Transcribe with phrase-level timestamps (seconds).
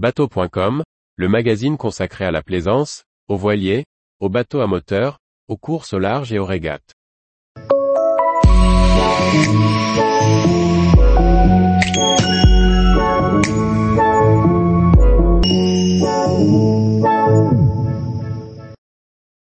[0.00, 0.82] Bateau.com,
[1.16, 3.84] le magazine consacré à la plaisance, aux voiliers,
[4.18, 6.94] aux bateaux à moteur, aux courses au large et aux régates.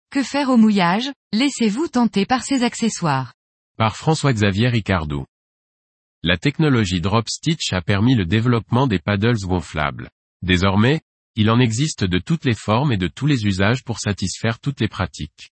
[0.10, 1.12] Que faire au mouillage?
[1.34, 3.36] Laissez-vous tenter par ces accessoires.
[3.78, 5.28] Par François-Xavier Ricardou.
[6.24, 10.10] La technologie Drop Stitch a permis le développement des paddles gonflables.
[10.41, 11.01] Désormais,
[11.35, 14.79] il en existe de toutes les formes et de tous les usages pour satisfaire toutes
[14.79, 15.51] les pratiques.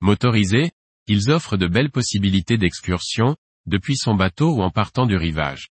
[0.00, 0.72] Motorisés,
[1.06, 5.68] ils offrent de belles possibilités d'excursion, depuis son bateau ou en partant du rivage.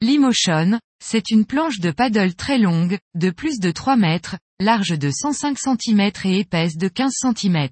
[0.00, 5.10] L'Emotion, c'est une planche de paddle très longue, de plus de 3 mètres, large de
[5.10, 7.68] 105 cm et épaisse de 15 cm.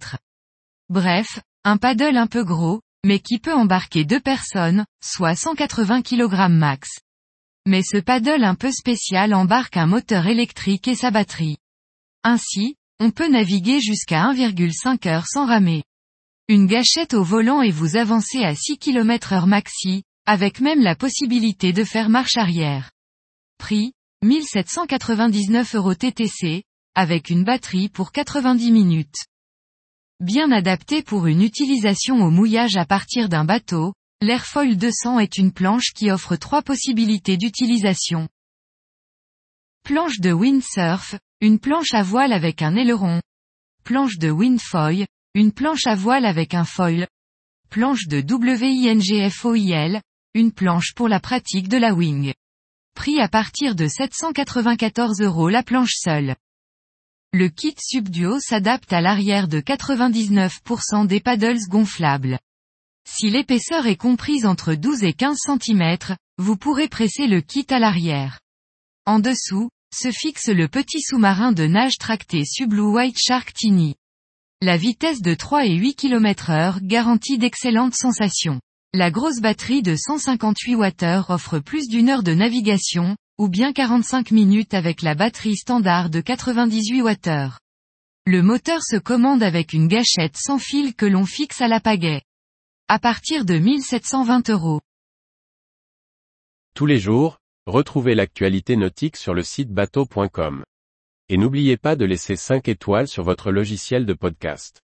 [0.88, 6.48] Bref, un paddle un peu gros, mais qui peut embarquer deux personnes, soit 180 kg
[6.48, 6.88] max.
[7.66, 11.58] Mais ce paddle un peu spécial embarque un moteur électrique et sa batterie.
[12.24, 15.84] Ainsi, on peut naviguer jusqu'à 1,5 heure sans ramer.
[16.48, 20.96] Une gâchette au volant et vous avancez à 6 km heure maxi, avec même la
[20.96, 22.90] possibilité de faire marche arrière.
[23.58, 29.24] Prix, 1799 euros TTC, avec une batterie pour 90 minutes.
[30.20, 35.52] Bien adapté pour une utilisation au mouillage à partir d'un bateau, l'Airfoil 200 est une
[35.52, 38.28] planche qui offre trois possibilités d'utilisation.
[39.82, 43.20] Planche de windsurf, une planche à voile avec un aileron.
[43.82, 47.08] Planche de windfoil, une planche à voile avec un foil.
[47.68, 50.00] Planche de WINGFOIL,
[50.34, 52.32] une planche pour la pratique de la wing.
[52.94, 56.36] Prix à partir de 794 euros la planche seule.
[57.32, 62.38] Le kit Subduo s'adapte à l'arrière de 99% des paddles gonflables.
[63.08, 65.96] Si l'épaisseur est comprise entre 12 et 15 cm,
[66.38, 68.40] vous pourrez presser le kit à l'arrière.
[69.06, 73.94] En dessous, se fixe le petit sous-marin de nage tracté Sublu White Shark Tiny.
[74.60, 78.60] La vitesse de 3 et 8 km heure garantit d'excellentes sensations.
[78.94, 84.30] La grosse batterie de 158 Wh offre plus d'une heure de navigation, ou bien 45
[84.30, 87.50] minutes avec la batterie standard de 98 Wh.
[88.26, 92.22] Le moteur se commande avec une gâchette sans fil que l'on fixe à la pagaie.
[92.94, 94.82] À partir de 1720 euros.
[96.74, 100.62] Tous les jours, retrouvez l'actualité nautique sur le site bateau.com.
[101.30, 104.82] Et n'oubliez pas de laisser 5 étoiles sur votre logiciel de podcast.